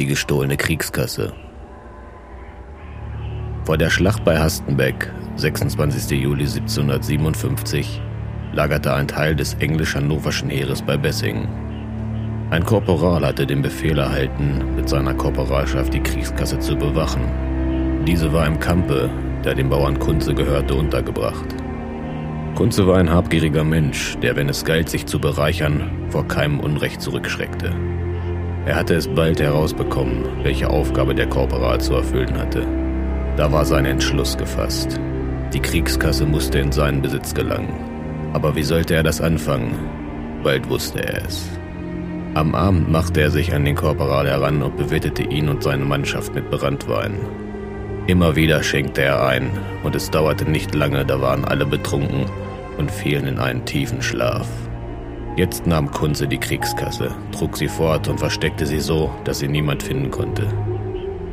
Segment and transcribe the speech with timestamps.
[0.00, 1.34] Die gestohlene Kriegskasse.
[3.64, 6.18] Vor der Schlacht bei Hastenbeck, 26.
[6.18, 8.00] Juli 1757,
[8.54, 11.48] lagerte ein Teil des englisch-hannoverschen Heeres bei Bessingen.
[12.48, 18.04] Ein Korporal hatte den Befehl erhalten, mit seiner Korporalschaft die Kriegskasse zu bewachen.
[18.06, 19.10] Diese war im Kampe,
[19.44, 21.54] der dem Bauern Kunze gehörte, untergebracht.
[22.54, 27.02] Kunze war ein habgieriger Mensch, der, wenn es galt, sich zu bereichern, vor keinem Unrecht
[27.02, 27.74] zurückschreckte.
[28.66, 32.66] Er hatte es bald herausbekommen, welche Aufgabe der Korporal zu erfüllen hatte.
[33.36, 35.00] Da war sein Entschluss gefasst.
[35.52, 37.74] Die Kriegskasse musste in seinen Besitz gelangen.
[38.32, 39.74] Aber wie sollte er das anfangen?
[40.42, 41.48] Bald wusste er es.
[42.34, 46.34] Am Abend machte er sich an den Korporal heran und bewirtete ihn und seine Mannschaft
[46.34, 47.14] mit Brandwein.
[48.06, 49.50] Immer wieder schenkte er ein,
[49.82, 52.26] und es dauerte nicht lange, da waren alle betrunken
[52.78, 54.46] und fielen in einen tiefen Schlaf.
[55.40, 59.82] Jetzt nahm Kunze die Kriegskasse, trug sie fort und versteckte sie so, dass sie niemand
[59.82, 60.46] finden konnte.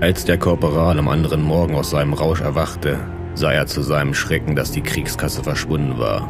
[0.00, 3.00] Als der Korporal am anderen Morgen aus seinem Rausch erwachte,
[3.34, 6.28] sah er zu seinem Schrecken, dass die Kriegskasse verschwunden war.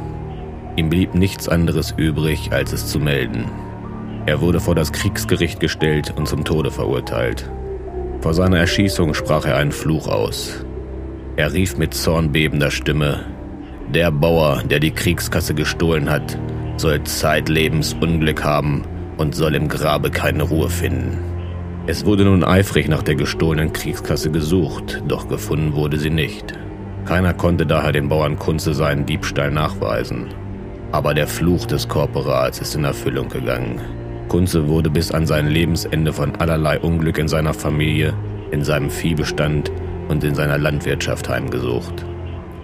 [0.77, 3.45] Ihm blieb nichts anderes übrig, als es zu melden.
[4.25, 7.53] Er wurde vor das Kriegsgericht gestellt und zum Tode verurteilt.
[8.23, 10.65] Vor seiner Erschießung sprach er einen Fluch aus.
[11.37, 13.27] Er rief mit zornbebender Stimme,
[13.93, 16.39] Der Bauer, der die Kriegskasse gestohlen hat,
[16.77, 18.85] soll zeitlebens Unglück haben
[19.17, 21.19] und soll im Grabe keine Ruhe finden.
[21.87, 26.53] Es wurde nun eifrig nach der gestohlenen Kriegskasse gesucht, doch gefunden wurde sie nicht.
[27.05, 30.27] Keiner konnte daher den Bauern Kunze seinen Diebstahl nachweisen.
[30.91, 33.81] Aber der Fluch des Korporals ist in Erfüllung gegangen.
[34.29, 38.13] Kunze wurde bis an sein Lebensende von allerlei Unglück in seiner Familie,
[38.51, 39.71] in seinem Viehbestand
[40.09, 42.05] und in seiner Landwirtschaft heimgesucht.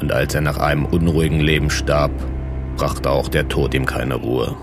[0.01, 2.11] Und als er nach einem unruhigen Leben starb,
[2.77, 4.57] brachte auch der Tod ihm keine Ruhe.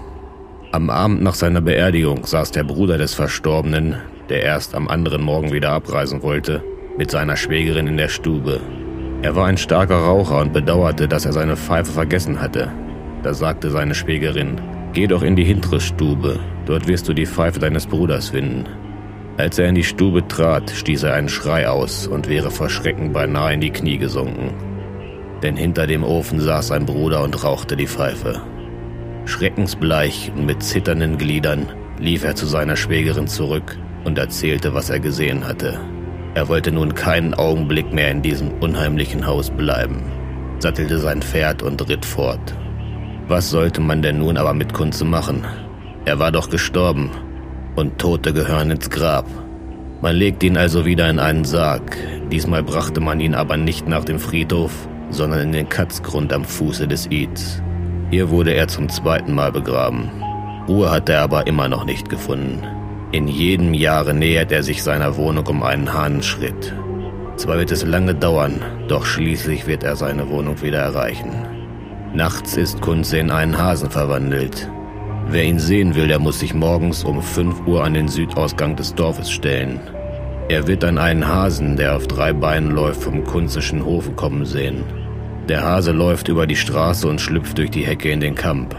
[0.72, 3.96] Am Abend nach seiner Beerdigung saß der Bruder des Verstorbenen,
[4.30, 6.64] der erst am anderen Morgen wieder abreisen wollte,
[6.98, 8.60] mit seiner Schwägerin in der Stube.
[9.22, 12.72] Er war ein starker Raucher und bedauerte, dass er seine Pfeife vergessen hatte.
[13.24, 14.62] Da sagte seine Schwägerin,
[14.94, 18.66] Geh doch in die hintere Stube, dort wirst du die Pfeife deines Bruders finden.
[19.38, 23.14] Als er in die Stube trat, stieß er einen Schrei aus und wäre vor Schrecken
[23.14, 24.69] beinahe in die Knie gesunken.
[25.44, 28.42] Denn hinter dem Ofen saß sein Bruder und rauchte die Pfeife.
[29.26, 31.68] Schreckensbleich und mit zitternden Gliedern
[32.00, 35.80] lief er zu seiner Schwägerin zurück und erzählte, was er gesehen hatte.
[36.36, 40.04] Er wollte nun keinen Augenblick mehr in diesem unheimlichen Haus bleiben,
[40.60, 42.56] sattelte sein Pferd und ritt fort.
[43.28, 45.46] Was sollte man denn nun aber mit Kunze machen?
[46.06, 47.12] Er war doch gestorben,
[47.76, 49.26] und Tote gehören ins Grab.
[50.02, 51.98] Man legte ihn also wieder in einen Sarg,
[52.32, 56.88] diesmal brachte man ihn aber nicht nach dem Friedhof, sondern in den Katzgrund am Fuße
[56.88, 57.62] des Ids.
[58.12, 60.10] Hier wurde er zum zweiten Mal begraben.
[60.68, 62.64] Ruhe hat er aber immer noch nicht gefunden.
[63.12, 66.76] In jedem Jahre nähert er sich seiner Wohnung um einen Hahnenschritt.
[67.38, 71.32] Zwar wird es lange dauern, doch schließlich wird er seine Wohnung wieder erreichen.
[72.14, 74.70] Nachts ist Kunze in einen Hasen verwandelt.
[75.28, 78.96] Wer ihn sehen will, der muss sich morgens um 5 Uhr an den Südausgang des
[78.96, 79.80] Dorfes stellen.
[80.50, 84.84] Er wird dann einen Hasen, der auf drei Beinen läuft, vom kunzischen Hofe kommen sehen.
[85.48, 88.76] Der Hase läuft über die Straße und schlüpft durch die Hecke in den Kamp.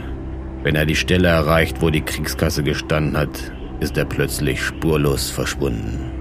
[0.65, 6.20] Wenn er die Stelle erreicht, wo die Kriegskasse gestanden hat, ist er plötzlich spurlos verschwunden.